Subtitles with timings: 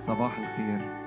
[0.00, 1.00] صباح الخير.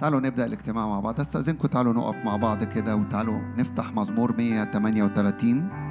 [0.00, 1.20] تعالوا نبدأ الاجتماع مع بعض.
[1.20, 5.86] استأذنكم تعالوا نقف مع بعض كده وتعالوا نفتح مزمور 138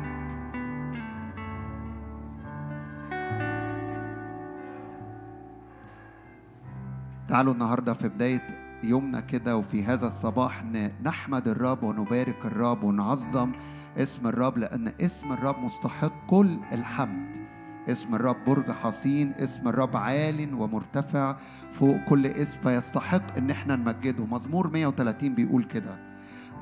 [7.30, 8.42] تعالوا النهارده في بداية
[8.84, 10.64] يومنا كده وفي هذا الصباح
[11.04, 13.52] نحمد الرب ونبارك الرب ونعظم
[13.98, 17.45] اسم الرب لأن اسم الرب مستحق كل الحمد.
[17.90, 21.36] اسم الرب برج حصين اسم الرب عال ومرتفع
[21.74, 24.26] فوق كل اسم فيستحق إن إحنا نمجده.
[24.26, 26.00] مزمور 130 بيقول كده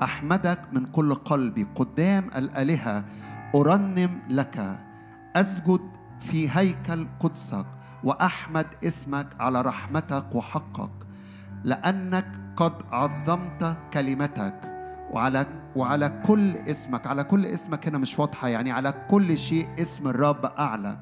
[0.02, 3.04] أحمدك من كل قلبي قدام الآلهة
[3.54, 4.78] أرنم لك
[5.36, 5.80] أسجد
[6.20, 7.66] في هيكل قدسك
[8.04, 10.90] وأحمد اسمك على رحمتك وحقك
[11.64, 14.60] لأنك قد عظمت كلمتك.
[15.10, 20.08] وعلى وعلى كل اسمك على كل اسمك هنا مش واضحة يعني على كل شيء اسم
[20.08, 20.96] الرب أعلى.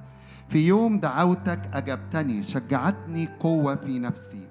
[0.49, 4.49] في يوم دعوتك أجبتني شجعتني قوة في نفسي.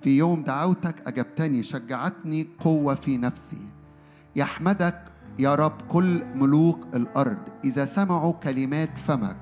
[0.00, 3.60] في يوم دعوتك أجبتني شجعتني قوة في نفسي.
[4.36, 5.02] يحمدك
[5.38, 9.36] يا رب كل ملوك الأرض إذا سمعوا كلمات فمك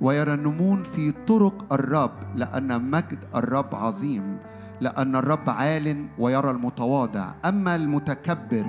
[0.00, 4.38] ويرنمون في طرق الرب لأن مجد الرب عظيم
[4.80, 7.34] لأن الرب عال ويرى المتواضع.
[7.44, 8.66] أما المتكبر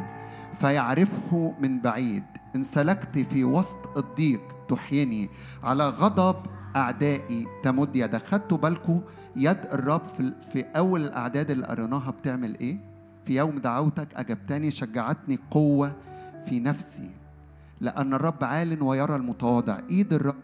[0.64, 2.24] فيعرفه من بعيد.
[2.56, 5.30] إن سلكت في وسط الضيق تحيني.
[5.64, 6.36] على غضب
[6.76, 9.02] أعدائي تمد يدك خدتوا بالكم
[9.36, 10.02] يد الرب
[10.52, 12.78] في, أول الأعداد اللي قريناها بتعمل إيه؟
[13.26, 15.96] في يوم دعوتك أجبتني شجعتني قوة
[16.46, 17.10] في نفسي.
[17.82, 19.80] لأن الرب عال ويرى المتواضع.
[19.90, 20.36] إيد الرب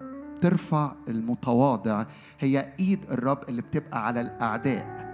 [0.42, 2.06] ترفع المتواضع.
[2.40, 5.09] هي إيد الرب اللي بتبقى على الأعداء.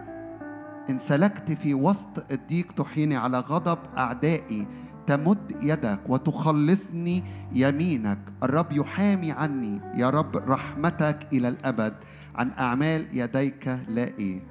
[0.90, 3.16] إن سلكت في وسط الضيق تحيني.
[3.16, 4.68] على غضب أعدائي
[5.08, 8.20] تمد يدك وتخلصني يمينك.
[8.44, 9.82] الرب يحامي عني.
[9.96, 11.94] يا رب رحمتك إلى الأبد.
[12.36, 14.42] عن أعمال يديك لا إيه.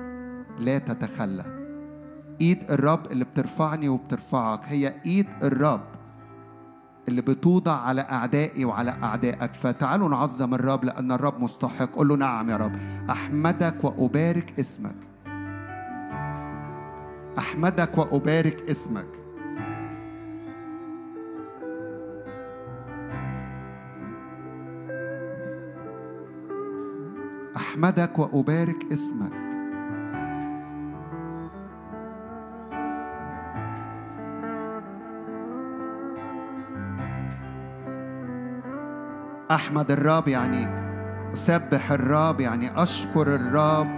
[0.59, 1.45] لا تتخلى.
[2.41, 4.61] إيد الرب اللي بترفعني وبترفعك.
[4.65, 5.85] هي إيد الرب
[7.09, 9.53] اللي بتوضع على أعدائي وعلى أعدائك.
[9.53, 11.93] فتعالوا نعظم الرب لأن الرب مستحق.
[11.93, 12.73] قل له نعم يا رب.
[13.11, 14.97] أحمدك وأبارك اسمك.
[17.39, 19.24] أحمدك وأبارك اسمك.
[27.75, 29.33] أحمدك وأبارك اسمك.
[39.51, 40.69] أحمد الرب يعني
[41.33, 43.89] أسبح الرب يعني أشكر الرب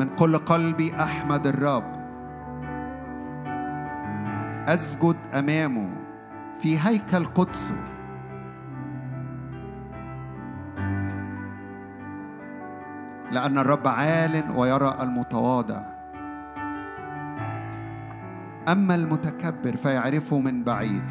[0.00, 1.84] من كل قلبي أحمد الرب
[4.68, 5.90] أسجد أمامه
[6.58, 7.97] في هيكل قدسه.
[13.38, 15.82] لأن الرب عال ويرى المتواضع.
[18.68, 21.02] أما المتكبر فيعرفه من بعيد.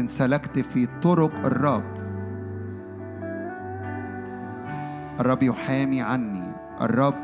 [0.00, 1.96] إن سلكت في طرق الرب.
[5.20, 6.52] الرب يحامي عني.
[6.80, 7.14] الرب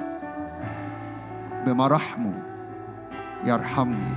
[1.66, 2.42] بمراحمه
[3.44, 4.14] يرحمني.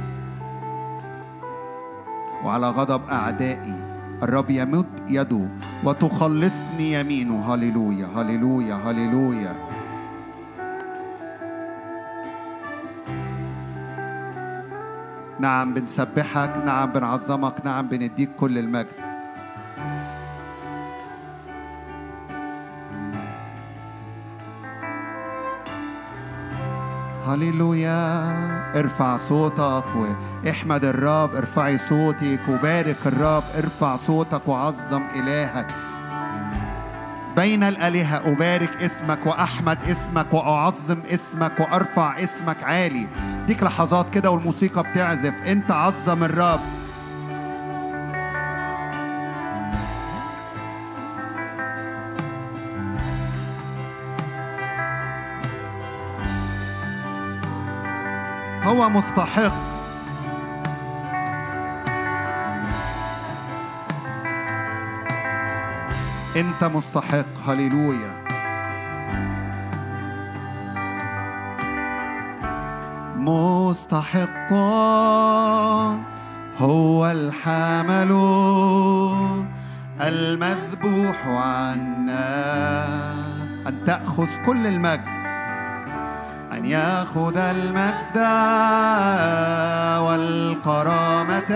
[2.44, 3.91] وعلى غضب أعدائي.
[4.24, 5.48] الرب يمد يده
[5.84, 7.54] وتخلصني يمينه.
[7.54, 9.56] هللويا هللويا هللويا.
[15.40, 18.88] نعم بنسبحك نعم بنعظمك نعم بنديك كل المجد.
[27.26, 28.50] هللويا.
[28.76, 29.84] ارفع صوتك
[30.46, 35.68] واحمد الرب ارفعي صوتك وبارك الرب ارفع صوتك وعظم إلهك.
[37.36, 43.08] بين الآلهة أبارك اسمك وأحمد اسمك وأعظم اسمك وأرفع اسمك عالي.
[43.47, 45.34] ديك لحظات كده والموسيقى بتعزف.
[45.47, 46.59] أنت عظم الرب
[58.72, 59.53] هو مستحق.
[66.35, 67.26] انت مستحق.
[67.47, 68.22] هللويا.
[73.16, 74.53] مستحق.
[76.58, 78.12] هو الحمل
[80.02, 82.22] المذبوح عنا.
[83.67, 85.10] أن تأخذ كل المجد.
[86.72, 88.18] يأخذ المجد
[90.06, 91.53] والكرامة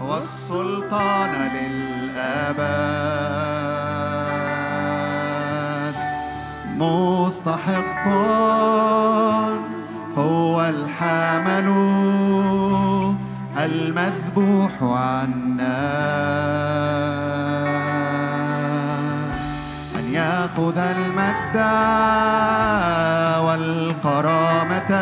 [0.00, 2.64] والسلطان للأبد.
[6.76, 8.04] مستحق
[10.16, 11.68] هو الحامل
[13.58, 15.84] المذبوح عنا.
[19.98, 21.56] أن يأخذ المجد
[24.04, 24.92] والكرامة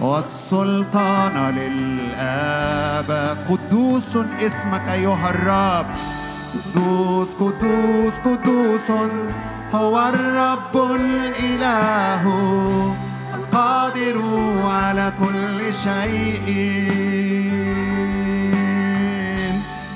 [0.00, 3.38] والسلطان للآب.
[3.50, 5.86] قدوس اسمك أيها الرب.
[6.54, 8.90] قدوس قدوس قدوس.
[9.74, 12.22] هو الرب الإله.
[13.34, 14.22] القادر
[14.64, 16.46] على كل شيء.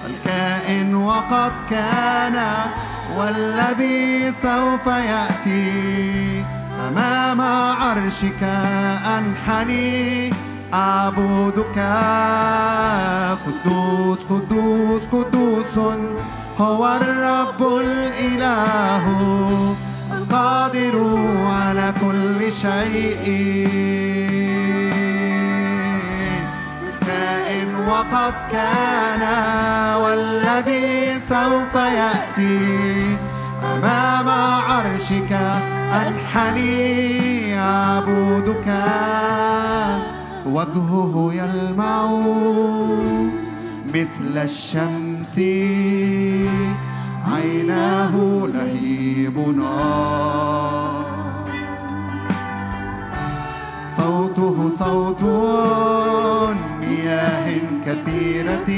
[0.07, 2.37] الكائن وقد كان
[3.17, 6.40] والذي سوف يأتي.
[6.89, 7.41] أمام
[7.81, 8.43] عرشك
[9.19, 10.31] أنحني.
[10.75, 11.79] أعبدك
[13.47, 15.79] قدوس قدوس قدوس.
[16.59, 19.05] هو الرب الإله
[20.13, 20.97] القادر
[21.47, 23.27] على كل شيء.
[27.07, 29.23] كائن وقد كان
[30.03, 33.17] والذي سوف يأتي.
[33.75, 34.29] أمام
[34.69, 35.33] عرشك
[35.93, 38.69] أنحني أعبدك
[40.47, 42.21] وجهه يلمع
[43.95, 45.39] مثل الشمس.
[47.33, 48.15] عيناه
[48.55, 51.05] لهيب نار
[53.97, 55.23] صوته صوت
[56.81, 57.47] مياه
[57.87, 58.71] كثيرة.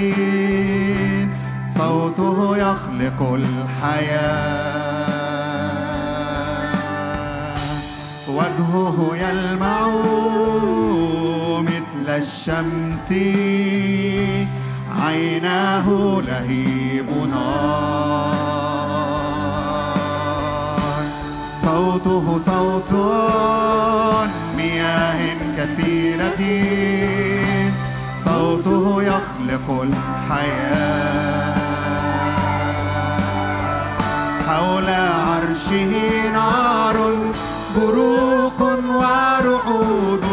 [1.78, 5.01] صوته يخلق الحياة.
[8.36, 9.88] وجهه يلمع
[11.60, 13.12] مثل الشمس.
[15.00, 15.86] عيناه
[16.26, 18.34] لهيب نار.
[21.62, 22.92] صوته صوت
[24.56, 25.20] مياه
[25.56, 26.42] كثيرة.
[28.24, 31.54] صوته يخلق الحياة
[34.46, 35.92] حول عرشه
[36.32, 36.81] نار.
[37.82, 38.60] بروق
[39.00, 40.31] ورعود.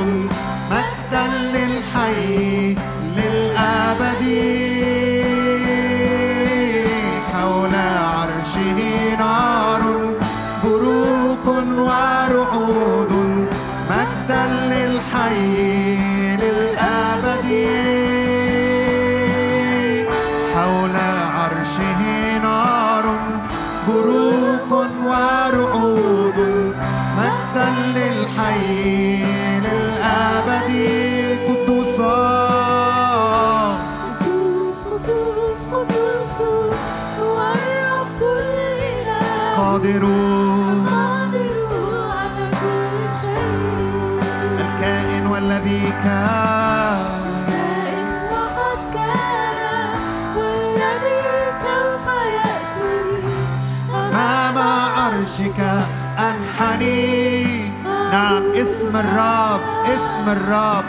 [60.29, 60.83] الرب.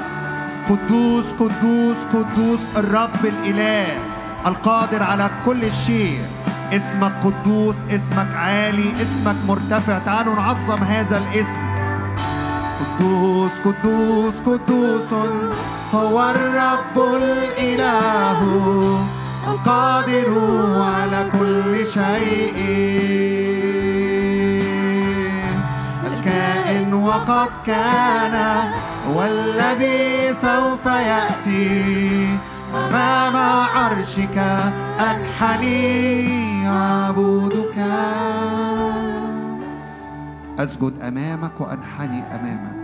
[0.69, 3.87] قدوس قدوس قدوس الرب الإله
[4.47, 6.23] القادر على كل شيء.
[6.73, 9.99] اسمك قدوس اسمك عالي اسمك مرتفع.
[9.99, 11.63] تعالوا نعظم هذا الاسم.
[12.81, 15.13] قدوس قدوس قدوس
[15.95, 18.39] هو الرب الإله
[19.49, 20.31] القادر
[20.83, 22.59] على كل شيء.
[26.07, 28.37] الكائن وقد كان
[29.09, 32.27] والذي سوف يأتي
[32.75, 33.37] أمام
[33.77, 34.39] عرشك
[35.01, 37.79] أنحني أعبدك
[40.59, 42.81] أسجد أمامك وأنحني أمامك.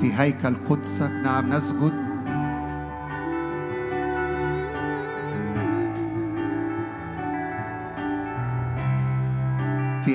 [0.00, 2.07] في هيكل قدسك نعم نسجد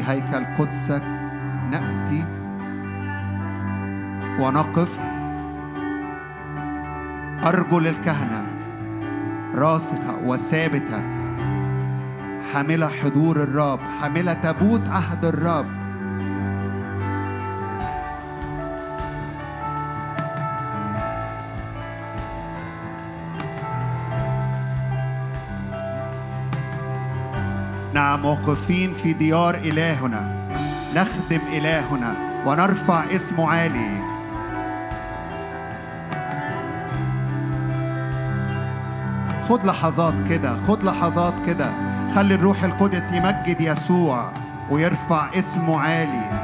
[0.04, 1.04] في هيكل قدسك.
[1.72, 2.26] نأتي
[4.40, 4.98] ونقف.
[7.44, 8.48] أرجل الكهنة
[9.56, 11.04] راسخة وثابتة
[12.54, 15.83] حاملة حضور الرب حاملة تابوت عهد الرب.
[28.24, 30.36] واقفين في ديار إلهنا.
[30.96, 32.16] نخدم إلهنا
[32.46, 34.04] ونرفع اسمه عالي.
[39.50, 41.72] خد لحظات كده خد لحظات كده.
[42.16, 44.32] خلي الروح القدس يمجد يسوع
[44.70, 46.44] ويرفع اسمه عالي.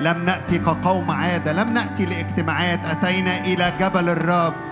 [0.00, 2.80] لم نأتي كقوم عادة لم نأتي لاجتماعات.
[2.86, 4.67] أتينا إلى جبل الرب.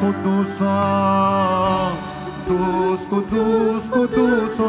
[0.00, 0.62] اسمك قدوس
[2.48, 4.60] قدوس قدوس قدوس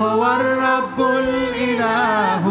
[0.00, 2.44] هو الرب الإله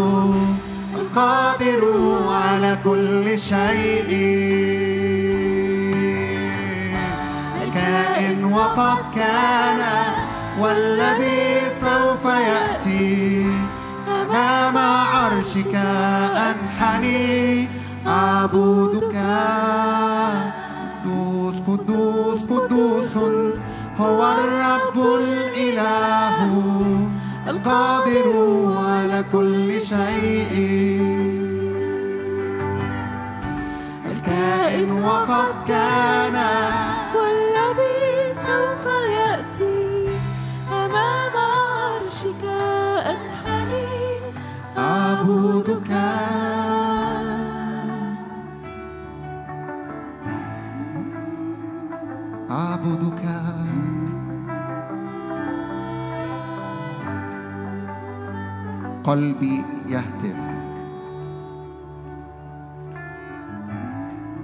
[0.95, 1.81] القادر
[2.29, 4.09] على كل شيء
[7.63, 9.81] الكائن وقد كان
[10.59, 13.45] والذي سوف يأتي
[14.07, 15.75] أمام عرشك
[16.35, 17.67] أنحني
[18.07, 19.15] أعبدك
[21.69, 23.17] قدوس قدوس
[23.99, 26.37] هو الرب الإله
[27.47, 28.27] القادر
[28.77, 30.53] على كل شيء.
[34.11, 36.37] الكائن وقد كان
[37.15, 38.85] والذي سوف
[39.17, 40.09] يأتي
[40.71, 42.43] أمام عرشك
[43.13, 43.87] أنحني.
[44.77, 45.91] أعبدك
[59.09, 60.39] قلبي يهتف.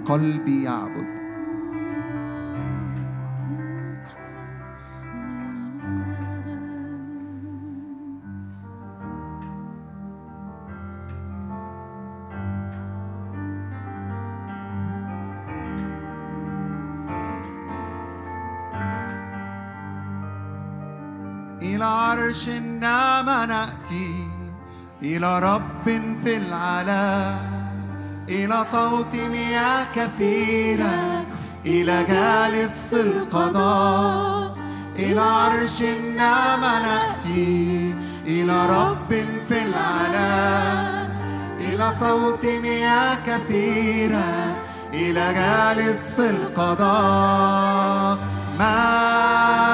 [0.05, 1.15] قلبي يعبد.
[21.61, 24.34] إلى عرش النعم نأتي.
[25.01, 25.83] إلى رب
[26.23, 27.35] في العلا
[28.29, 31.23] إلى صوت مياه كثيرة
[31.65, 34.55] إلى جالس في القضاء
[34.99, 37.95] إلى عرش النعم نأتي
[38.27, 41.05] إلى رب في العلا
[41.59, 44.55] إلى صوت مياه كثيرة
[44.93, 48.17] إلى جالس في القضاء.
[48.59, 49.65] مجدا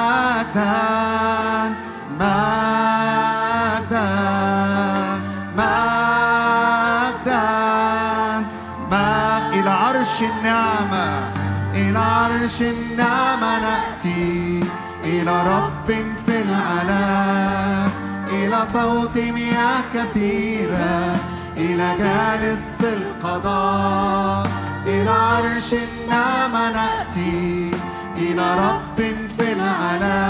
[10.30, 11.32] النعمة
[11.74, 14.64] إلى عرش النعمة نأتي.
[15.04, 15.86] إلى رب
[16.26, 17.86] في العلا
[18.28, 21.16] إلى صوت مياه كثيرة
[21.56, 24.46] إلى جالس في القضاء
[24.86, 27.70] إلى عرش النعمة نأتي.
[28.16, 28.98] إلى رب
[29.38, 30.22] في العلا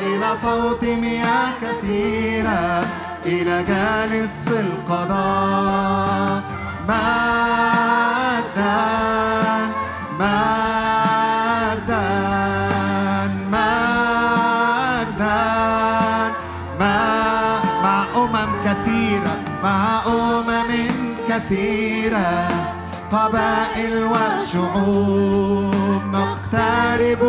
[0.00, 2.84] إلى صوت مياه كثيرة
[3.26, 6.42] إلى جالس القضاء
[19.62, 22.48] أمم أمم كثيرة.
[23.12, 25.74] قبائل وشعوب
[26.12, 27.22] نقترب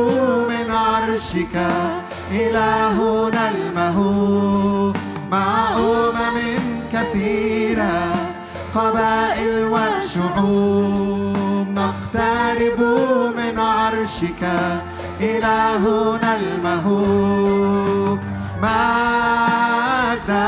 [0.50, 1.67] من عرشك
[2.31, 4.98] إلهنا المهوب.
[5.31, 6.60] مع أمم
[6.93, 7.62] كثيرة.
[8.75, 12.80] قبائل وشعوب نقترب
[13.38, 14.44] من عرشك
[15.22, 18.20] إلهنا المهوب.
[18.62, 20.44] مجدا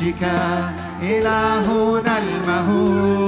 [0.00, 0.24] عرشك
[1.02, 3.19] إلهنا المهوب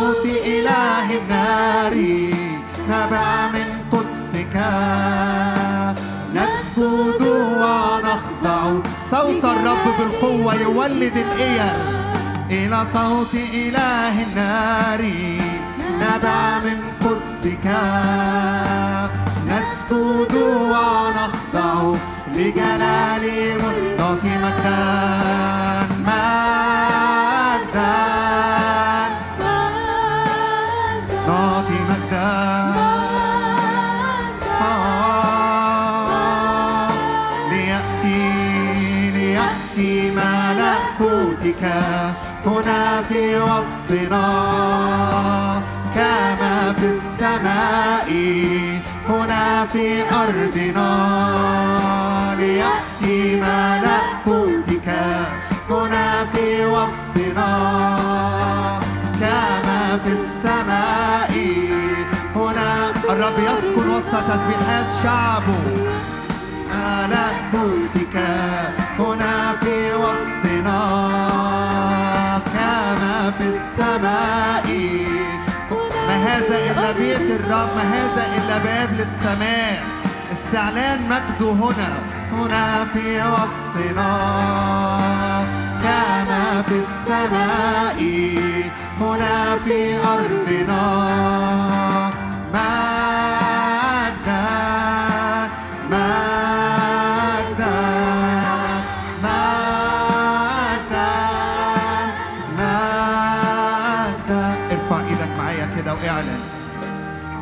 [0.00, 1.94] صوت إله النار
[2.90, 4.54] نبع من قدسك.
[6.34, 7.22] نسجد
[7.62, 8.62] ونخضع
[9.10, 11.76] صوت الرب بالقوة يولد الإيل
[12.50, 15.02] إلى صوت إله النار
[16.00, 17.66] نبع من قدسك.
[19.50, 20.34] نسجد
[20.72, 21.74] ونخضع
[22.36, 23.24] لجلال
[23.62, 24.24] ملك
[26.04, 26.40] مجدا
[40.10, 41.64] ملكوتك.
[42.46, 44.26] هنا في وسطنا.
[45.94, 48.10] كما في السماء.
[49.08, 50.90] هنا في أرضنا.
[52.38, 54.39] ليأتي ملكوتك.
[64.30, 65.62] تسبيحات شعبه
[67.12, 68.16] ملكوتك
[68.98, 70.80] هنا في وسطنا.
[72.54, 74.68] كما في السماء.
[76.08, 79.82] ما هذا إلا بيت الرب ما هذا إلا باب للسماء.
[80.32, 81.92] استعلان مجده هنا
[82.32, 84.18] هنا في وسطنا.
[85.82, 87.98] كما في السماء
[89.00, 90.82] هنا في أرضنا.
[92.54, 93.39] مجدا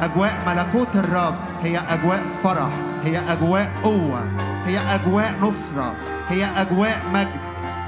[0.00, 2.70] أجواء ملكوت الرب هي أجواء فرح
[3.04, 4.20] هي أجواء قوة
[4.66, 5.94] هي أجواء نصرة
[6.28, 7.40] هي أجواء مجد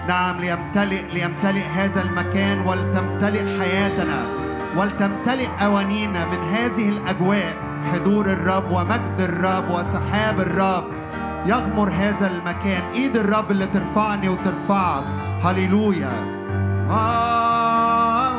[0.09, 4.23] نعم ليمتلئ ليمتلئ هذا المكان ولتمتلئ حياتنا
[4.77, 7.57] ولتمتلئ أوانينا من هذه الأجواء
[7.93, 10.85] حضور الرب ومجد الرب وسحاب الرب
[11.47, 15.05] يغمر هذا المكان ايد الرب اللي ترفعني وترفعك
[15.45, 16.13] هللويا
[16.91, 18.31] آه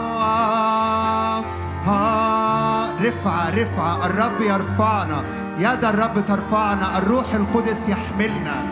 [1.87, 2.20] آه
[3.03, 5.23] رفعة رفعة الرب يرفعنا.
[5.57, 6.97] يد الرب ترفعنا.
[6.97, 8.70] الروح القدس يحملنا.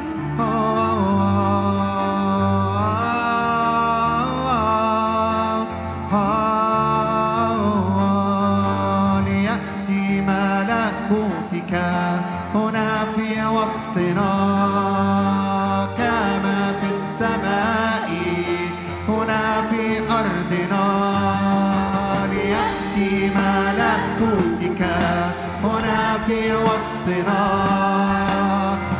[26.27, 27.45] في وسطنا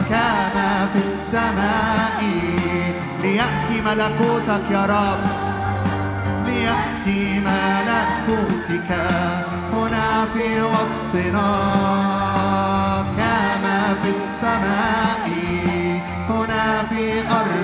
[0.10, 2.24] كما في السماء
[3.22, 5.24] ليأتي ملكوتك يا رب.
[6.46, 8.92] ليأتي ملكوتك
[9.74, 11.52] هنا في وسطنا.
[13.18, 15.30] كما في السماء
[16.30, 17.59] هنا في أرضنا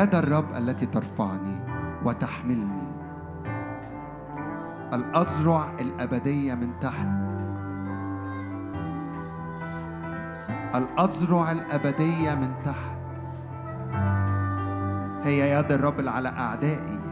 [0.00, 1.64] يد الرب التي ترفعني
[2.04, 2.92] وتحملني.
[4.92, 7.08] الأذرع الأبدية من تحت.
[10.74, 13.00] الأذرع الأبدية من تحت.
[15.22, 17.09] هي يد الرب على أعدائي.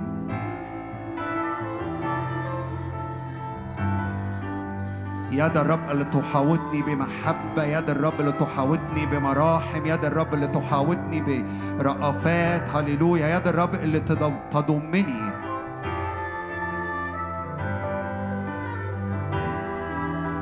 [5.38, 11.44] يد الرب اللي تحاوطني بمحبة يد الرب اللي تحاوطني بمراحم يد الرب اللي تحاوطني
[11.79, 12.62] برأفات.
[12.74, 13.37] هللويا.
[13.37, 15.20] يد الرب اللي تضم- تضمني.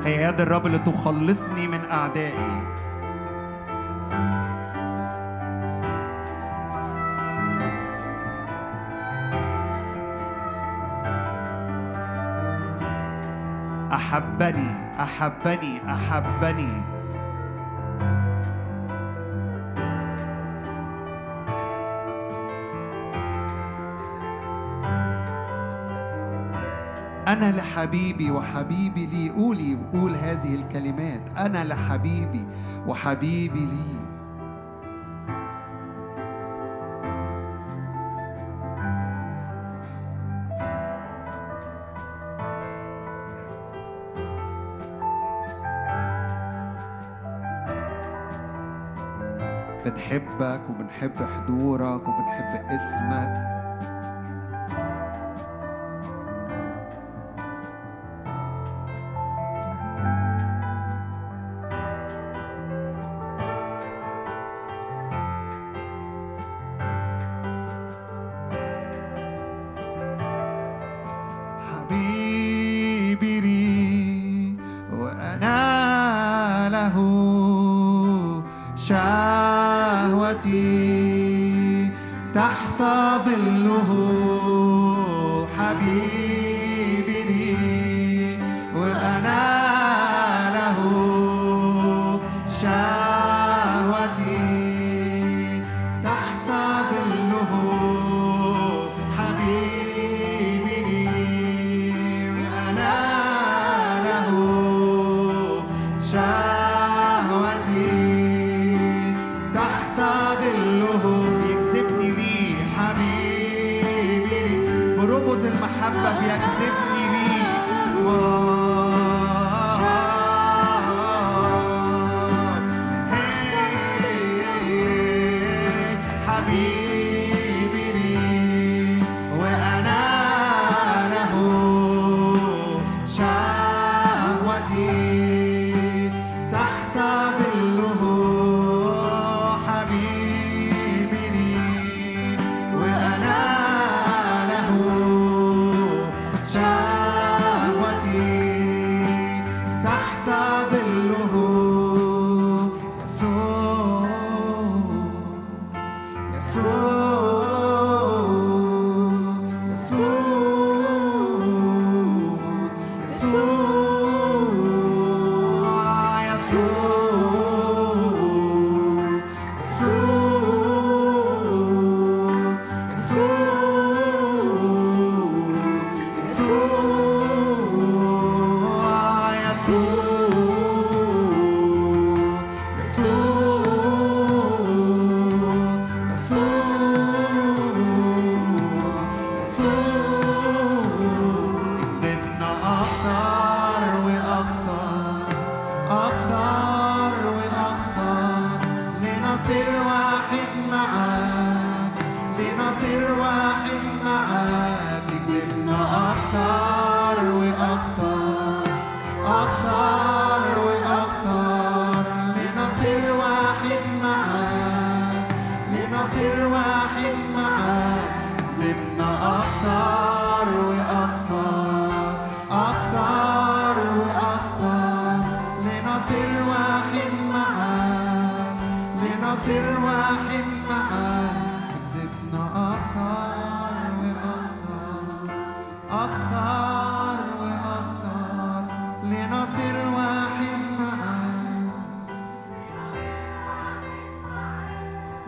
[0.04, 2.62] هي يد الرب اللي تخلصني من أعدائي.
[13.96, 16.96] أحبني أحبني أحبني.
[27.28, 31.20] أنا لحبيبي وحبيبي لي قولي قول هذه الكلمات.
[31.36, 32.46] أنا لحبيبي
[32.86, 34.05] وحبيبي لي.
[49.96, 53.55] بنحبك وبنحب حضورك وبنحب اسمك.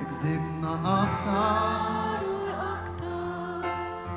[0.09, 2.27] اكسبنا أكتر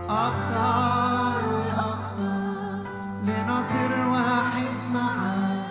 [0.10, 2.90] أكتر وأكتر
[3.24, 5.66] لنصير واحد معاك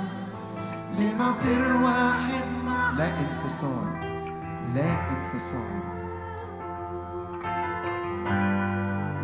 [0.93, 2.45] لنصير واحد
[2.99, 3.93] لا انفصال
[4.75, 5.81] لا انفصال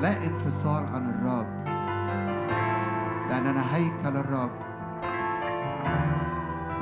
[0.02, 1.66] لا انفصال عن الرب
[3.28, 4.50] لأننا هيكل الرب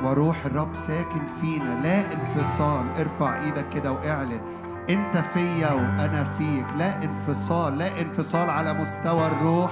[0.05, 1.81] وروح الرب ساكن فينا.
[1.83, 2.85] لا انفصال.
[2.99, 4.41] ارفع إيدك كده واعلن.
[4.89, 6.65] انت فيا وأنا فيك.
[6.77, 7.77] لا انفصال.
[7.77, 9.71] لا انفصال على مستوى الروح.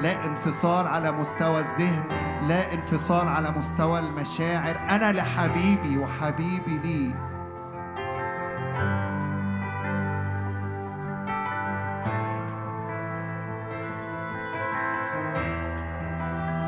[0.00, 2.04] لا انفصال على مستوى الذهن.
[2.42, 4.76] لا انفصال على مستوى المشاعر.
[4.90, 7.14] أنا لحبيبي وحبيبي لي.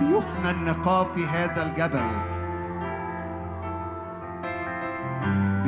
[0.00, 2.39] بيفنى النقاب في هذا الجبل.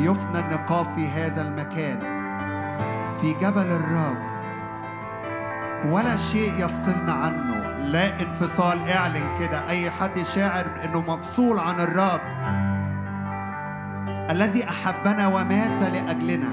[0.02, 1.98] بيفنى النقاب في هذا المكان
[3.20, 4.16] في جبل الرب
[5.92, 7.62] ولا شيء يفصلنا عنه.
[7.78, 9.68] لا انفصال اعلن كده.
[9.68, 12.20] أي حد شاعر إنه مفصول عن الرب
[14.30, 16.50] الذي أحبنا ومات لأجلنا.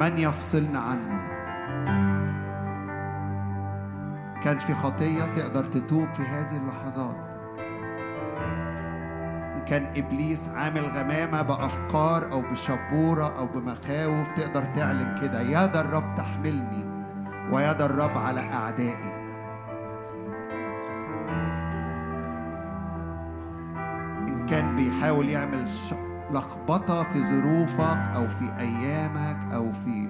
[0.00, 1.17] من يفصلنا عنه؟
[4.48, 7.16] كان في خطية تقدر تتوب في هذه اللحظات.
[9.54, 16.14] إن كان إبليس عامل غمامة بأفكار أو بشبورة أو بمخاوف تقدر تعلن كده يد الرب
[16.16, 16.84] تحملني
[17.52, 19.14] ويد الرب على أعدائي.
[24.28, 25.64] إن كان بيحاول يعمل
[26.30, 30.08] لخبطة في ظروفك أو في أيامك أو في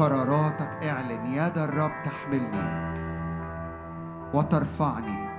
[0.00, 2.90] قراراتك اعلن يد الرب تحملني
[4.34, 5.29] وترفعني.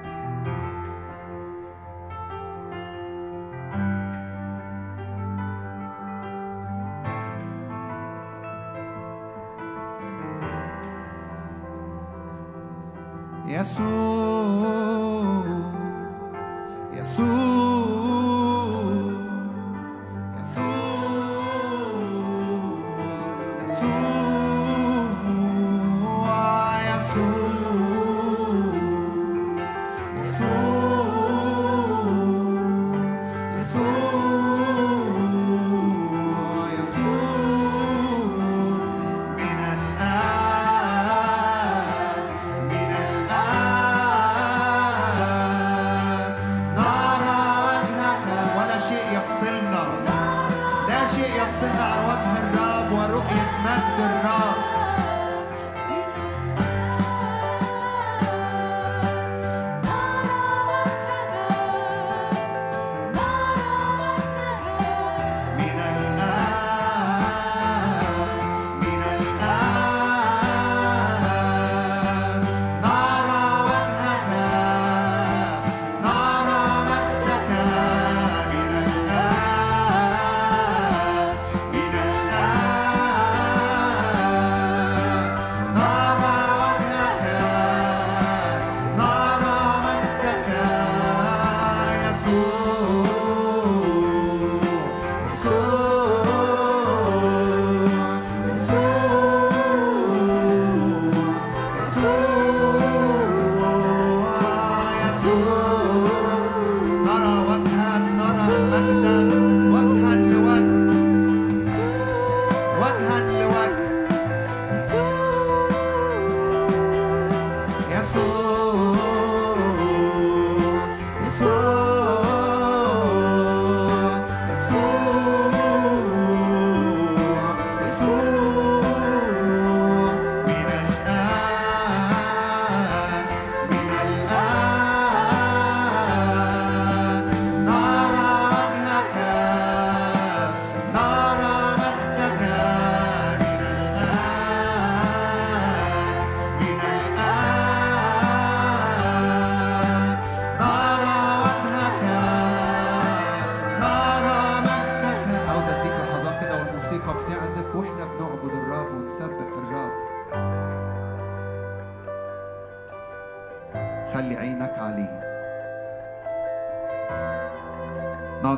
[105.35, 105.60] world.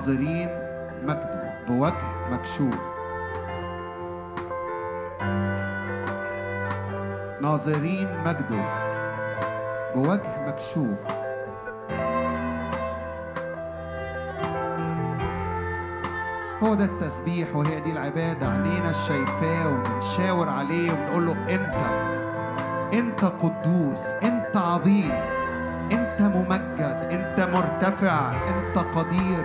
[0.04, 0.50] ناظرين
[1.04, 1.94] مجده بوجه
[2.32, 2.76] مكشوف.
[7.42, 8.64] ناظرين مجده.
[9.96, 11.00] بوجه مكشوف.
[16.64, 18.48] هو ده التسبيح وهي دي العبادة.
[18.48, 21.76] عينينا الشايفاه وبنشاور عليه وبنقول له أنت
[22.94, 25.12] إنت قدوس إنت عظيم
[25.92, 29.44] إنت ممجد إنت مرتفع إنت قدير.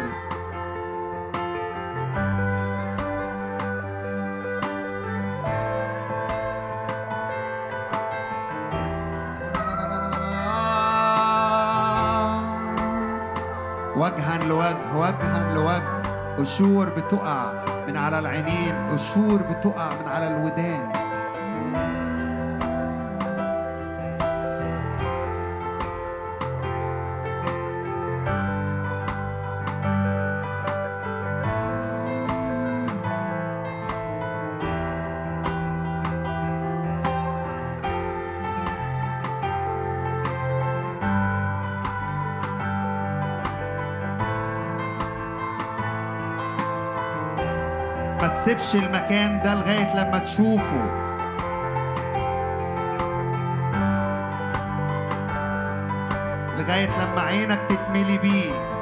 [14.48, 15.98] لوجه وجها لوجه.
[16.38, 17.52] قشور بتقع
[17.88, 20.84] من على العينين قشور بتقع من على الودان.
[48.54, 50.84] تسيبش المكان ده لغاية لما تشوفه.
[56.58, 58.77] لغاية لما عينك تتملي بيه.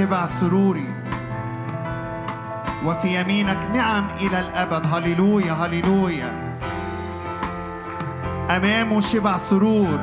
[0.00, 0.88] شبع سروري.
[2.84, 4.86] وفي يمينك نعم إلى الأبد.
[4.94, 6.56] هللويا هللويا.
[8.50, 10.00] امامه شبع سرور.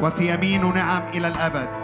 [0.00, 1.81] وفي يمينه نعم إلى الأبد.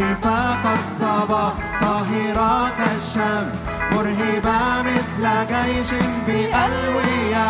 [0.00, 3.54] مشرفة كالصباح طاهرة كالشمس
[3.92, 5.90] مرهبة مثل جيش
[6.26, 7.48] بألوية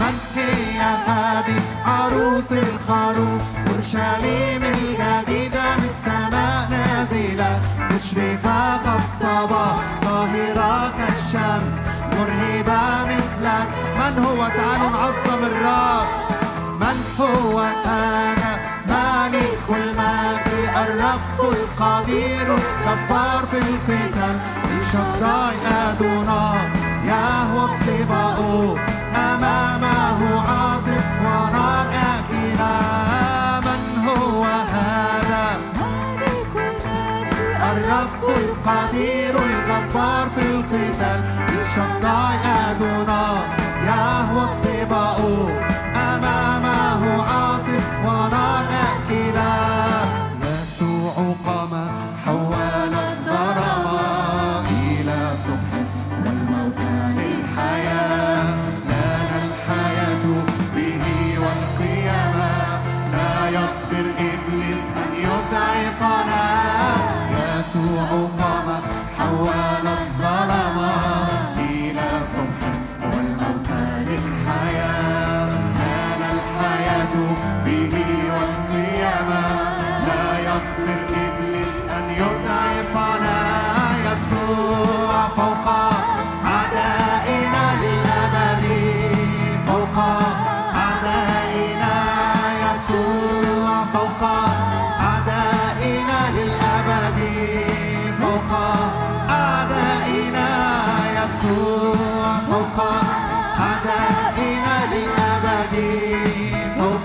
[0.00, 7.60] من هي هذه عروس الخروف أورشليم الجديدة من السماء نازلة.
[7.90, 11.72] مشرفة كالصباح طاهرة كالشمس
[12.12, 13.68] مرهبة مثلك.
[13.98, 16.06] من هو تعالوا نعظم الرب؟
[16.80, 18.25] من هو المجد
[21.06, 24.36] الرب القدير الجبار في القتال.
[24.78, 26.54] الشداي أدونا
[27.04, 28.78] يهوى سباؤه
[29.14, 32.76] أمامه عاصف ونار أكلا
[33.60, 35.60] من هو هذا؟
[37.72, 39.35] الرب القدير.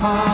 [0.02, 0.31] فوق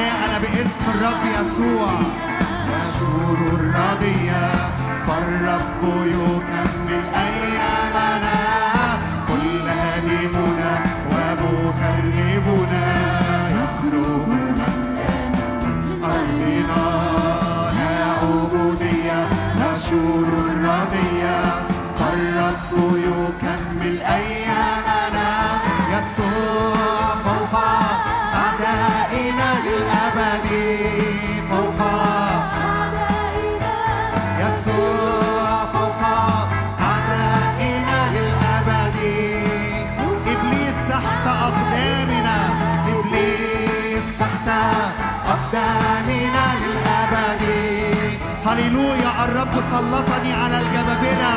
[0.00, 1.90] اعدائنا باسم الرب يسوع.
[2.80, 4.44] يشور الرضية
[5.06, 8.38] فالرب يكمل أيامنا.
[9.28, 10.72] كل هادمونا
[11.10, 12.84] ومخربونا
[13.58, 14.54] يخرجون
[16.04, 16.84] أرضنا.
[17.78, 19.20] لا عبودية
[19.74, 20.28] شرور
[20.64, 21.38] ردية
[21.98, 24.79] فالرب يكمل أيامنا.
[48.70, 51.34] هللويا الرب سلطني على الجبابرة.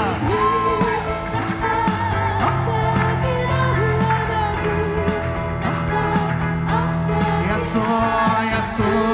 [7.50, 9.13] يسوع يسوع.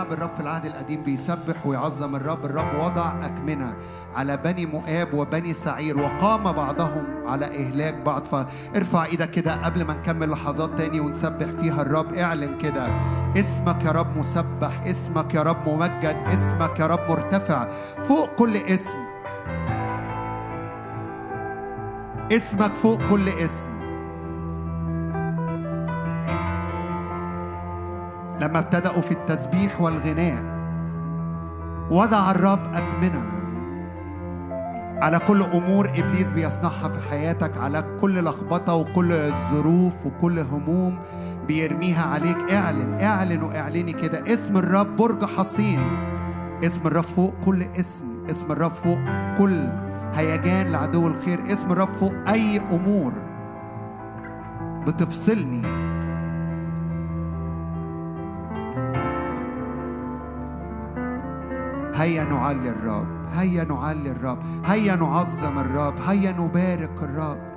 [0.00, 2.44] شعب الرب في العهد القديم بيسبح ويعظم الرب.
[2.44, 3.74] الرب وضع أكمنة
[4.16, 8.22] على بني مؤاب وبني سعير وقام بعضهم على إهلاك بعض.
[8.24, 12.14] فارفع إيدك كده قبل ما نكمل لحظات تاني ونسبح فيها الرب.
[12.14, 12.86] اعلن كده
[13.36, 17.68] اسمك يا رب مسبح اسمك يا رب ممجد اسمك يا رب مرتفع.
[18.08, 18.98] فوق كل اسم.
[22.32, 23.79] اسمك فوق كل اسم.
[28.40, 30.42] لما ابتدأوا في التسبيح والغناء
[31.90, 33.22] وضع الرب أكمنة
[35.02, 40.98] على كل أمور إبليس بيصنعها في حياتك على كل لخبطة وكل ظروف وكل هموم
[41.48, 42.36] بيرميها عليك.
[42.52, 44.34] اعلن اعلن واعلني كده.
[44.34, 45.80] اسم الرب برج حصين.
[46.64, 48.04] اسم الرب فوق كل اسم.
[48.30, 48.98] اسم الرب فوق
[49.38, 49.68] كل
[50.14, 51.40] هيجان لعدو الخير.
[51.52, 53.12] اسم الرب فوق أي أمور
[54.86, 55.89] بتفصلني
[61.94, 67.50] هيا نعلي الرب هيا نعلي الرب هيا نعظم الرب هيا نبارك الرب.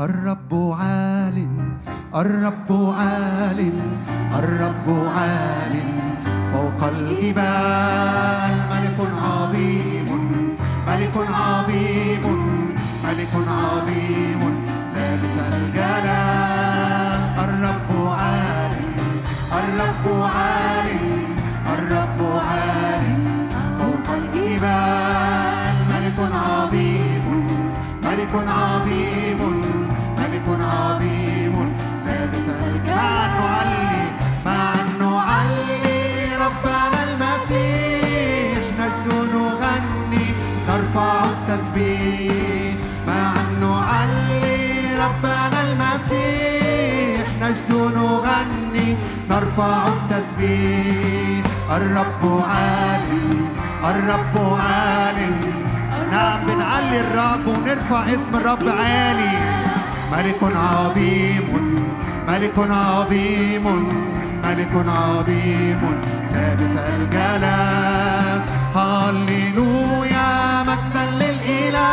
[0.00, 1.48] الرب عال
[2.14, 3.72] الرب عال
[4.34, 5.97] الرب عال.
[6.78, 10.08] فوق الجبال ملك عظيم
[10.86, 12.24] ملك عظيم
[13.04, 14.42] ملك عظيم.
[14.94, 18.74] لابس الجلال الرب عال
[19.58, 20.57] الرب عال
[47.48, 48.96] المسيح نجد نغني
[49.30, 51.46] نرفع التسبيح.
[51.70, 53.28] الرب عالي
[53.84, 55.30] الرب عالي.
[56.12, 59.38] نعم بنعلي الرب ونرفع اسم الرب عالي.
[60.12, 61.48] ملك عظيم
[62.28, 63.64] ملك عظيم
[64.44, 65.80] ملك عظيم.
[66.34, 68.40] لابس الجلال.
[68.76, 71.88] هللويا مجدا للإله.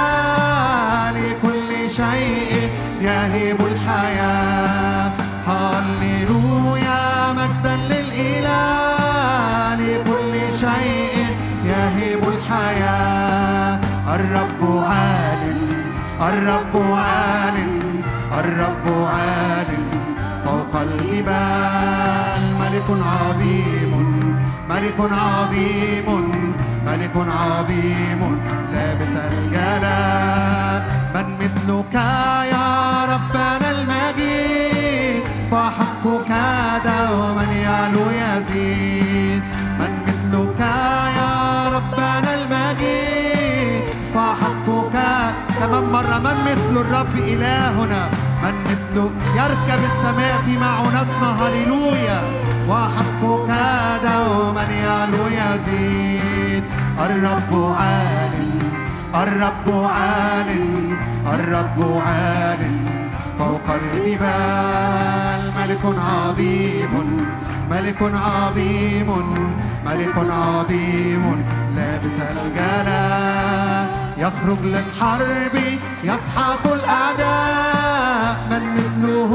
[1.12, 2.70] لكل شيء
[3.02, 5.25] يهب الحياة.
[7.38, 11.16] مجدا للإله لكل شيء
[11.66, 13.80] يهب الحياة.
[14.16, 14.62] الرب
[16.22, 17.58] الرب عال
[18.40, 19.70] الرب عال
[20.46, 22.42] فوق الجبال.
[22.62, 23.94] ملك عظيم
[24.70, 26.08] ملك عظيم
[26.88, 28.22] ملك عظيم
[28.74, 30.82] لابس الجلال.
[31.16, 31.94] من مثلك
[32.54, 32.70] يا
[33.14, 33.65] ربنا
[35.52, 36.32] فحقك
[36.86, 39.44] دوما يعلو يزيد
[39.80, 40.60] من مثلك
[41.20, 41.34] يا
[41.76, 43.84] ربنا المجيد.
[44.16, 44.96] فحقك
[45.60, 48.10] كمان مرة من مثل الرب إلهنا.
[48.44, 52.20] من مثله يركب السماء في معونتنا هللويا.
[52.70, 53.52] وحقك
[54.04, 56.64] دوما يعلو يزيد
[57.06, 58.38] الرب عال
[59.16, 60.50] الرب عال
[61.34, 62.95] الرب عال
[63.46, 65.42] فوق الجبال.
[65.58, 66.94] ملك عظيم
[67.72, 69.10] ملك عظيم
[69.86, 71.46] ملك عظيم.
[71.76, 73.88] لابس الجلال
[74.18, 75.56] يخرج للحرب
[76.04, 78.36] يسحق الأعداء.
[78.52, 79.32] من مثله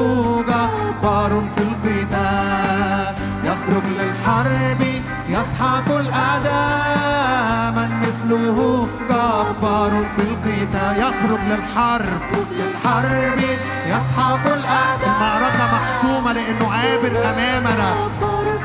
[0.49, 3.15] جبار في القتال.
[3.45, 4.83] يخرج للحرب
[5.29, 7.80] يسحق الأعداء.
[8.11, 12.23] مثله جبار في القتال يخرج للحرب
[12.59, 13.39] للحرب
[13.87, 17.95] يسحق الأعداء المعركة محسومة لأنه عابر أمامنا.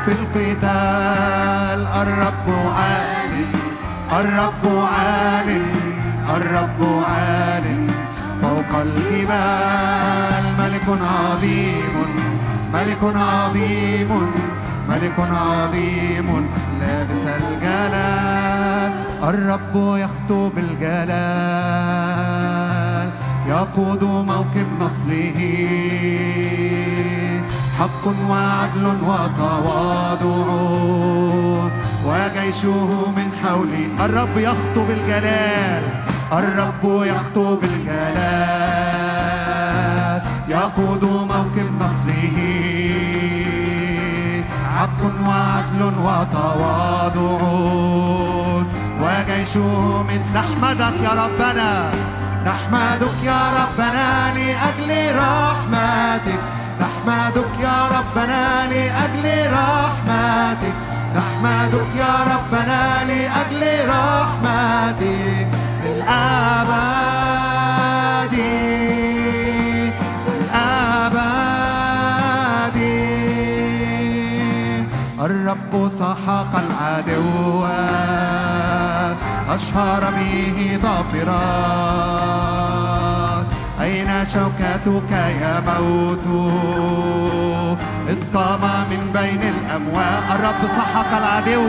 [0.05, 3.33] في القتال الرب عال
[4.11, 5.61] الرب عال
[6.37, 7.87] الرب عال
[8.41, 12.07] فوق الجبال ملك عظيم.
[12.73, 14.31] ملك عظيم.
[14.89, 16.47] ملك عظيم
[16.79, 18.91] لابس الجلال
[19.23, 21.05] الرب يخطو بالجلال
[23.47, 25.39] يقود موكب نصره.
[27.79, 30.47] حق وعدل وتواضع
[32.05, 35.83] وجيشه من حولي الرب يخطو بالجلال
[36.31, 39.05] الرب يخطو بالجلال
[40.49, 41.03] يقود
[44.85, 47.39] حق وعدل وتواضع.
[49.01, 51.91] وجيشه من نحمدك يا ربنا
[52.45, 56.39] نحمدك يا ربنا لأجل رحمتك.
[56.81, 60.75] نحمدك يا ربنا لأجل رحمتك.
[61.15, 65.47] نحمدك يا ربنا لأجل رحمتك.
[65.85, 67.04] للأبد
[75.73, 77.65] الرب سحق العدو
[79.49, 81.45] أشهر به ظافرا
[83.81, 86.25] أين شوكتك يا موت؟
[88.09, 91.67] إذ قام من بين الأموات الرب سحق العدو.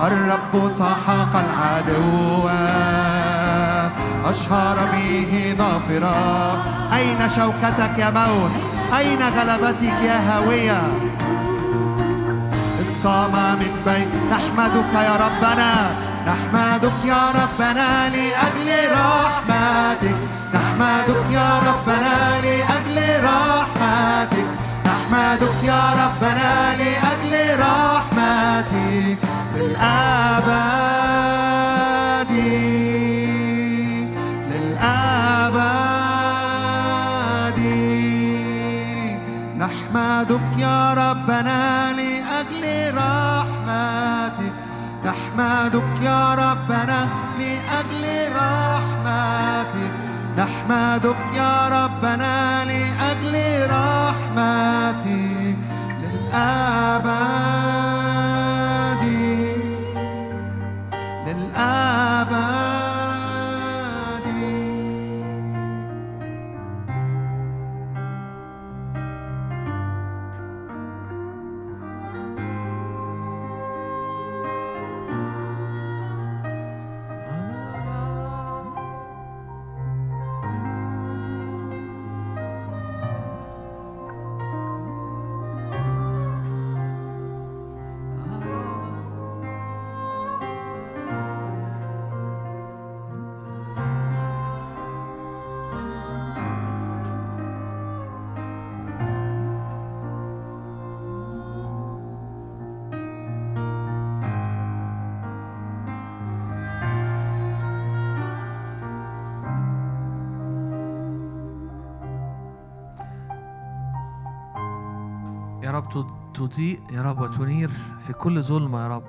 [0.00, 2.48] الرب سحق العدو
[4.24, 6.16] أشهر به ظافرا
[6.92, 8.50] أين شوكتك يا موت؟
[8.98, 10.80] أين غلبتك يا هاوية
[13.06, 14.08] قام من بين.
[14.30, 15.70] نحمدك يا ربنا
[16.26, 20.18] نحمدك يا ربنا لأجل رحمتك.
[20.54, 24.48] نحمدك يا ربنا لأجل رحمتك.
[24.86, 26.50] نحمدك يا ربنا
[26.80, 29.18] لأجل رحمتك.
[29.56, 30.76] للأبد
[34.50, 35.96] للأبد
[39.58, 41.85] نحمدك يا ربنا
[45.36, 47.08] نحمدك يا ربنا
[47.38, 49.92] لأجل رحمتك.
[50.38, 55.56] نحمدك يا ربنا لأجل رحمتك.
[56.02, 57.65] للأبد
[115.76, 117.68] رب تض- تضيء يا رب وتنير
[118.00, 119.04] في كل ظلمة يا رب.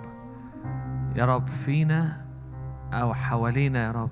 [1.16, 2.22] يا رب فينا
[2.94, 4.10] أو حوالينا يا رب.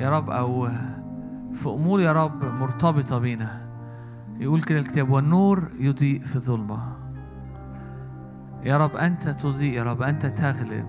[0.00, 0.68] يا رب أو
[1.54, 3.66] في أمور يا رب مرتبطة بينا.
[4.38, 6.78] يقول كده الكتاب والنور يضيء في الظلمة.
[8.62, 10.86] يا رب أنت تضيء يا رب أنت تغلب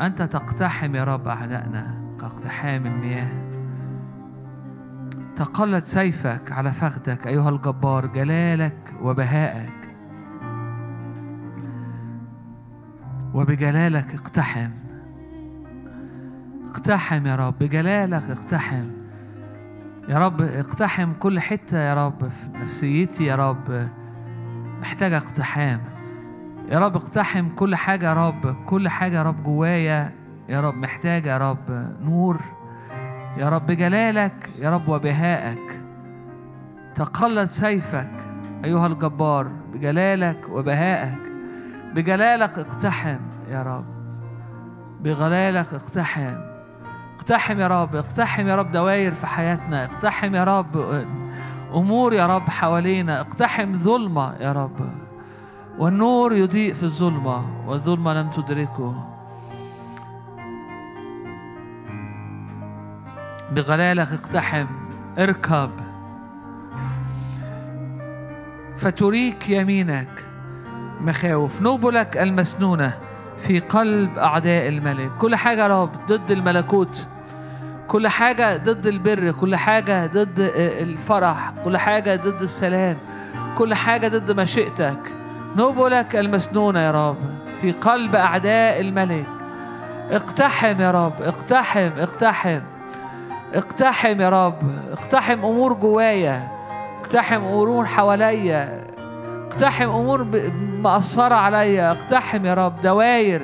[0.00, 3.49] أنت تقتحم يا رب أعدائنا كاقتحام المياه.
[5.40, 9.90] تقلد سيفك على فخدك أيها الجبار جلالك وبهائك.
[13.34, 14.70] وبجلالك اقتحم.
[16.70, 18.84] اقتحم يا رب بجلالك اقتحم.
[20.08, 23.88] يا رب اقتحم كل حتة يا رب في نفسيتي يا رب.
[24.80, 25.80] محتاجة اقتحام.
[26.68, 30.12] يا رب اقتحم كل حاجة يا رب كل حاجة يا رب جوايا
[30.48, 30.74] يا رب.
[30.74, 32.59] محتاجة يا رب نور.
[33.40, 35.82] يا رب بجلالك يا رب وبهائك.
[36.94, 38.10] تقلد سيفك
[38.64, 41.18] أيها الجبار بجلالك وبهائك.
[41.94, 43.18] بجلالك اقتحم
[43.50, 43.84] يا رب.
[45.00, 46.34] بجلالك اقتحم.
[47.16, 49.84] اقتحم يا رب اقتحم يا رب دوائر في حياتنا.
[49.84, 51.04] اقتحم يا رب
[51.74, 53.20] أمور يا رب حوالينا.
[53.20, 54.90] اقتحم ظلمة يا رب.
[55.78, 59.09] والنور يضيء في الظلمة والظلمة لم تدركه.
[63.50, 64.66] بغلالك اقتحم
[65.18, 65.70] اركب.
[68.76, 70.24] فتريك يمينك
[71.00, 71.62] مخاوف.
[71.62, 72.98] نبلك المسنونة
[73.38, 75.10] في قلب أعداء الملك.
[75.18, 77.08] كل حاجة رب ضد الملكوت.
[77.88, 79.30] كل حاجة ضد البر.
[79.30, 81.52] كل حاجة ضد الفرح.
[81.64, 82.96] كل حاجة ضد السلام.
[83.58, 85.00] كل حاجة ضد مشيئتك.
[85.56, 87.16] نبلك المسنونة يا رب
[87.60, 89.28] في قلب أعداء الملك.
[90.10, 91.22] اقتحم يا رب.
[91.22, 91.90] اقتحم.
[91.96, 92.60] اقتحم.
[93.54, 94.58] اقتحم يا رب
[94.92, 96.48] اقتحم أمور جوايا
[97.00, 98.80] اقتحم أمور حواليا
[99.46, 100.24] اقتحم أمور
[100.82, 103.42] مأثرة عليا اقتحم يا رب دواير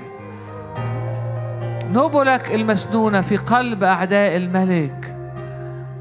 [1.93, 5.17] نبلك المسنونة في قلب أعداء الملك.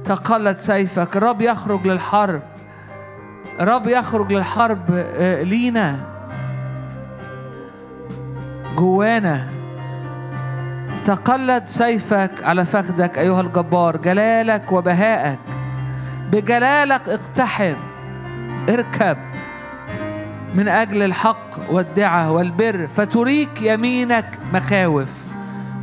[0.06, 2.42] تقلد سيفك الرب يخرج للحرب.
[3.60, 6.00] الرب يخرج للحرب آه، لينا.
[8.76, 9.48] جوانا.
[11.06, 15.40] تقلد سيفك على فخدك أيها الجبار جلالك وبهائك.
[16.32, 17.76] بجلالك اقتحم
[18.70, 19.18] اركب.
[20.56, 25.26] من أجل الحق والدعة والبر فتريك يمينك مخاوف.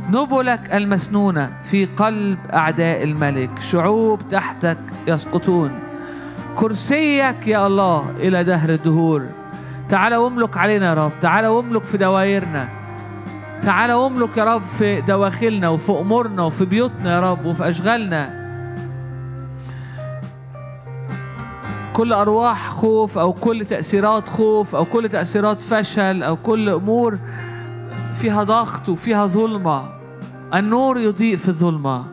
[0.09, 5.71] نبلك المسنونة في قلب أعداء الملك شعوب تحتك يسقطون.
[6.55, 9.27] كرسيك يا الله إلى دهر الدهور.
[9.89, 12.82] تعال واملك علينا يا رب تعال واملك في دوايرنا
[13.65, 18.43] تعال واملك يا رب في دواخلنا وفي أمورنا وفي بيوتنا يا رب وفي أشغالنا.
[21.93, 27.19] كل أرواح خوف أو كل تأثيرات خوف أو كل تأثيرات فشل أو كل أمور
[28.15, 29.83] فيها ضغط وفيها ظلمة.
[30.53, 32.03] النور يضيء في الظلمة.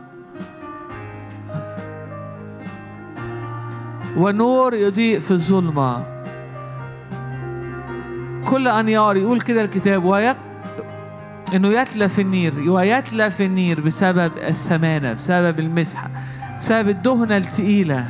[4.17, 6.05] ونور يضيء في الظلمة.
[8.45, 10.37] كل أنيار يقول كده الكتاب ويك
[11.55, 16.11] إنه يتلى في النير ويتلى في النير بسبب السمانة بسبب المسحة
[16.59, 18.07] بسبب الدهنة التقيلة.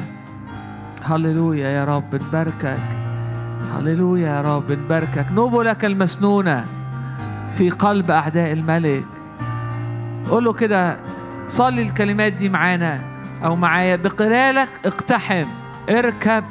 [1.02, 2.78] هللويا يا رب نباركك.
[3.74, 5.26] هللويا يا رب نباركك.
[5.32, 6.64] نبلك المسنونة
[7.52, 9.04] في قلب أعداء الملك.
[10.30, 10.96] قول له كده
[11.48, 13.00] صلي الكلمات دي معانا
[13.44, 13.96] أو معايا.
[13.96, 15.46] بقلالك اقتحم
[15.90, 16.44] اركب.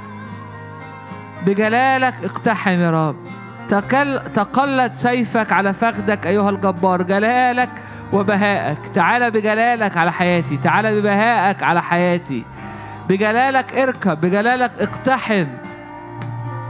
[1.46, 3.29] بجلالك اقتحم يا رب.
[3.70, 7.70] تكل تقلد سيفك على فخدك أيها الجبار جلالك
[8.14, 8.78] وبهائك.
[8.94, 12.46] تعال بجلالك على حياتي تعال ببهائك على حياتي.
[13.10, 15.48] بجلالك اركب بجلالك اقتحم.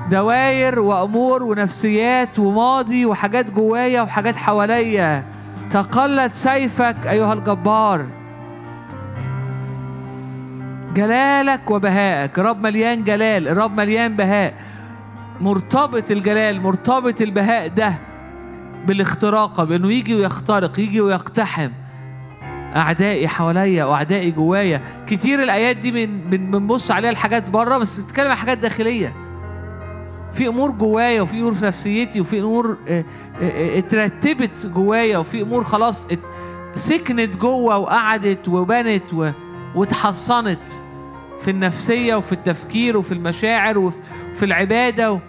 [0.09, 5.23] دواير وأمور ونفسيات وماضي وحاجات جوايا وحاجات حواليا.
[5.71, 8.05] تقلد سيفك أيها الجبار.
[10.93, 12.39] جلالك وبهائك.
[12.39, 14.53] الرب مليان جلال الرب مليان بهاء.
[15.41, 17.95] مرتبط الجلال مرتبط البهاء ده
[18.87, 21.69] بالاختراقة بأنه يجي ويخترق يجي ويقتحم.
[22.75, 24.81] أعدائي حواليا وأعدائي جوايا.
[25.07, 29.13] كتير الآيات دي من بنبص عليها الحاجات بره بس بتتكلم عن حاجات داخلية.
[30.33, 33.05] في أمور جوايا وفي أمور في نفسيتي وفي أمور آه،
[33.41, 36.07] آه، آه، اترتبت جوايا وفي أمور خلاص
[36.75, 39.33] سكنت جوه وقعدت وبنت
[39.75, 40.67] واتحصنت
[41.41, 43.97] في النفسية وفي التفكير وفي المشاعر وفي
[44.35, 45.19] في العبادة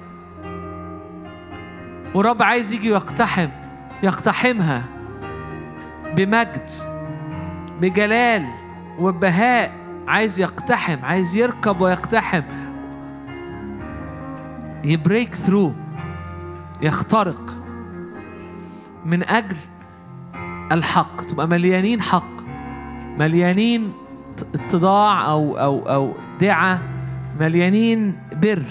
[2.14, 3.48] ورب عايز يجي يقتحم
[4.02, 4.84] يقتحمها
[6.16, 6.70] بمجد
[7.80, 8.46] بجلال
[8.98, 9.80] وبهاء.
[10.08, 12.42] عايز يقتحم عايز يركب ويقتحم.
[14.84, 15.72] يبريك ثرو
[16.82, 17.62] يخترق.
[19.04, 19.56] من أجل
[20.72, 22.40] الحق تبقى مليانين حق
[23.18, 23.92] مليانين
[24.54, 26.82] اتضاع أو أو أو دعة
[27.40, 28.62] مليانين بر.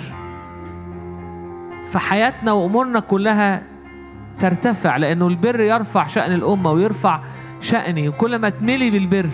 [1.92, 3.64] فحياتنا وأمورنا كلها
[4.40, 7.20] ترتفع لأنه البر يرفع شأن الأمة ويرفع
[7.62, 9.30] شأني وكل ما تملي بالبر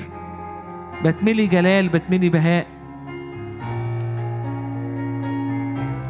[1.06, 2.68] بتملي جلال بتملي بهاء.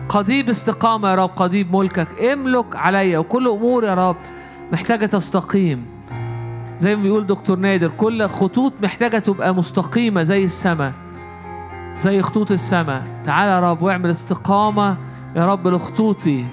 [0.09, 2.07] قضيب استقامة يا رب قضيب ملكك.
[2.33, 4.15] املك عليا وكل أمور يا رب
[4.73, 5.85] محتاجة تستقيم.
[6.79, 10.93] زي ما بيقول دكتور نادر كل خطوط محتاجة تبقى مستقيمة زي السماء
[11.97, 13.03] زي خطوط السماء.
[13.25, 14.97] تعال يا رب واعمل استقامة
[15.35, 16.45] يا رب لخطوطي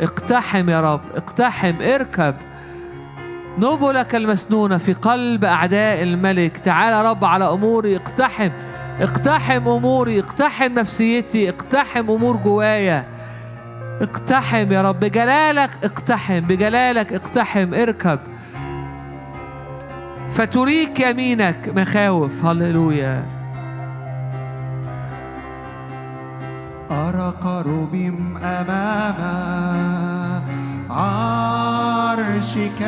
[0.00, 2.34] اقتحم يا رب اقتحم اركب.
[3.58, 6.58] نبلك المسنونة في قلب أعداء الملك.
[6.58, 8.50] تعال يا رب على أموري اقتحم
[9.00, 13.04] اقتحم أموري اقتحم نفسيتي اقتحم أمور جوايا.
[14.00, 18.18] اقتحم يا رب بجلالك اقتحم بجلالك اقتحم اركب.
[20.30, 22.44] فتريك يمينك مخاوف.
[22.44, 23.33] هللويا.
[26.90, 29.18] أرى كروبيم أمام
[30.90, 32.82] عرشك.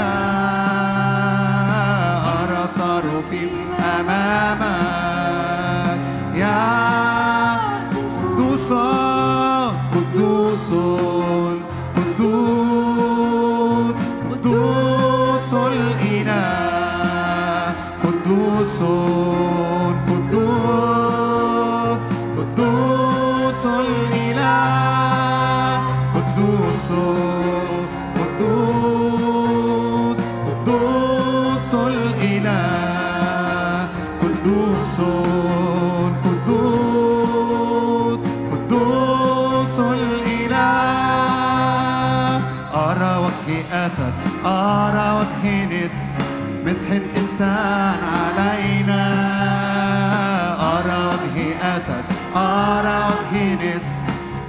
[43.87, 44.13] أسد
[44.45, 45.97] أرى وجه نس.
[46.65, 49.03] مسح الإنسان علينا.
[50.73, 51.37] أرى وجه
[51.77, 52.03] أسد
[52.35, 53.87] أرى وجه نس.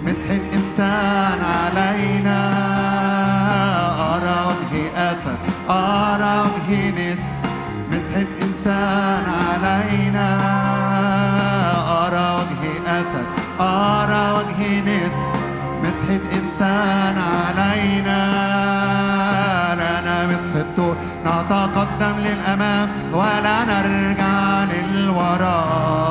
[0.04, 1.67] مسح الإنسان علينا.
[16.10, 18.20] إنسان علينا.
[19.74, 20.96] لنا مسحة طول
[21.26, 26.08] نتقدم للأمام ولا نرجع للوراء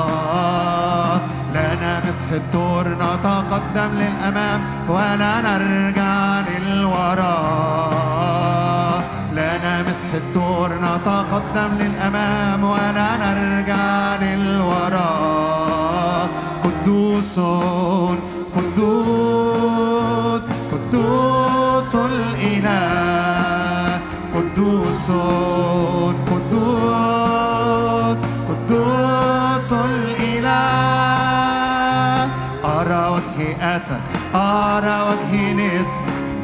[1.54, 8.08] لنا مسحة طور نتقدم للأمام ولا نرجع للوراء
[9.32, 15.48] لنا مسح الدور نتقدم للأمام ولا نرجع للوراء
[16.64, 17.36] قدوس
[18.56, 19.27] قدوس.
[34.58, 35.94] أرى وجه نس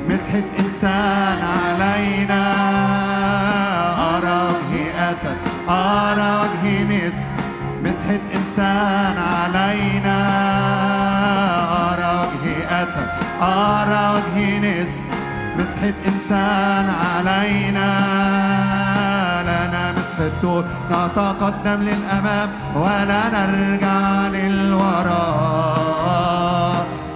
[0.09, 2.43] مسحة إنسان علينا.
[4.13, 4.73] أرى وجه
[5.11, 5.37] أسد
[5.69, 7.19] أرى وجه نس
[7.83, 10.19] مسحة إنسان علينا.
[11.89, 12.45] أرى وجه
[12.83, 13.07] أسد
[13.41, 14.93] أرى وجه نس
[15.57, 17.89] مسحة إنسان علينا.
[19.43, 25.92] لنا مسحة طول نتقدم للأمام ولا نرجع للوراء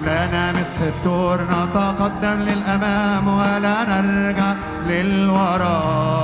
[0.01, 4.53] لنا مسحة طور نتقدم للأمام ولا نرجع
[4.87, 6.17] للوراء.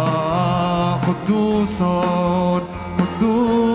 [1.07, 1.81] قدوس
[2.99, 3.72] قدوس.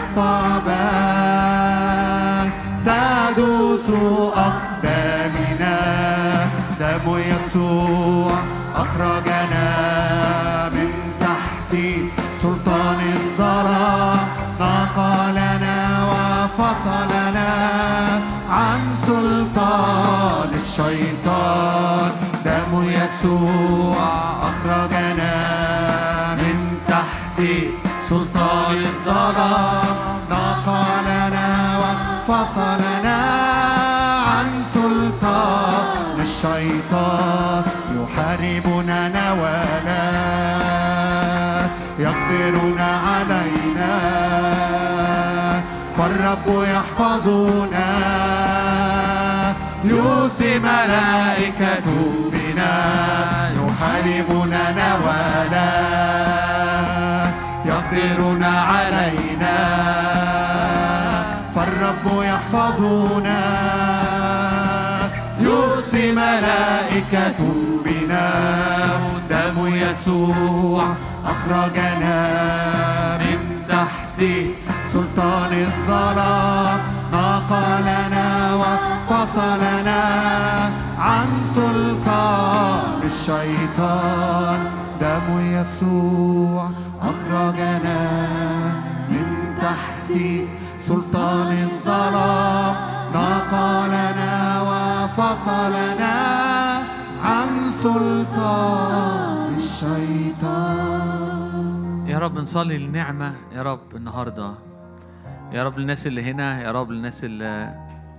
[0.00, 0.20] الصل
[1.30, 2.50] والثعبان
[2.86, 3.88] تدوس
[4.36, 5.76] أقدامنا
[6.80, 8.32] دم يسوع
[8.76, 9.68] أخرجنا
[10.68, 10.90] من
[11.20, 11.72] تحت
[13.00, 14.18] الظلام
[14.60, 15.78] نقلنا
[16.10, 17.50] وفصلنا
[18.50, 22.10] عن سلطان الشيطان.
[22.44, 23.96] دم يسوع
[24.42, 25.59] أخرجنا
[32.50, 33.20] وفصلنا
[34.26, 37.62] عن سلطان الشيطان
[37.96, 40.06] يحاربنا نوالا
[41.98, 43.94] يقدرون علينا.
[45.98, 47.90] فالرب يحفظنا
[49.84, 52.76] يوصي ملائكته بنا
[53.60, 55.70] يحاربنا نوالا
[57.64, 59.19] يقدرون علينا.
[62.04, 63.40] فالرب يحفظنا
[65.40, 68.30] يوصي ملائكته بنا.
[69.30, 70.84] دم يسوع
[71.26, 72.18] أخرجنا
[73.18, 73.38] من
[73.68, 74.24] تحت
[74.92, 76.80] سلطان الظلام.
[77.12, 80.02] نقلنا وفصلنا
[80.98, 84.58] عن سلطان الشيطان.
[85.00, 86.70] دم يسوع
[87.02, 87.98] أخرجنا
[89.10, 90.10] من تحت
[90.80, 92.74] سلطان الظلام
[93.14, 96.14] نقلنا وفصلنا
[97.24, 100.90] عن سلطان الشيطان
[102.08, 104.54] يا رب نصلي النعمة يا رب النهاردة
[105.52, 107.74] يا رب للناس اللي هنا يا رب للناس اللي,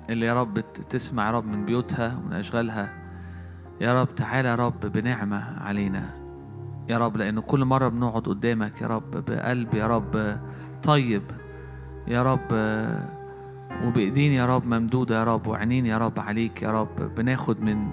[0.09, 0.59] اللي يا رب
[0.89, 2.89] تسمع يا رب من بيوتها ومن أشغالها
[3.81, 6.03] يا رب تعالى يا رب بنعمة علينا
[6.89, 10.39] يا رب لأن كل مرة بنقعد قدامك يا رب بقلب يا رب
[10.83, 11.23] طيب
[12.07, 12.51] يا رب
[13.85, 17.15] وبإيدين يا رب ممدودة يا رب وعينين يا رب عليك يا رب.
[17.15, 17.87] بناخد من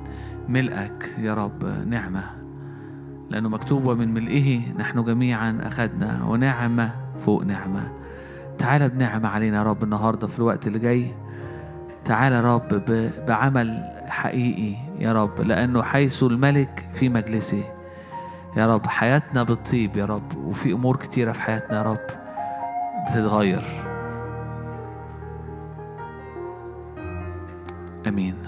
[0.48, 2.24] ملئك يا رب نعمة
[3.30, 6.90] لأنه مكتوب ومن ملئه نحن جميعا أخذنا ونعمة
[7.20, 7.92] فوق نعمة.
[8.58, 11.14] تعالى بنعمة علينا يا رب النهاردة في الوقت اللي جاي.
[12.04, 12.82] تعالى يا رب
[13.28, 17.64] بعمل حقيقي يا رب لأنه حيث الملك في مجلسه.
[18.56, 22.06] يا رب حياتنا بتطيب يا رب وفي أمور كتيرة في حياتنا يا رب
[23.10, 23.87] بتتغير.
[28.08, 28.47] Amén.